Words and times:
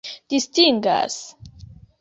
distingas 0.29 1.15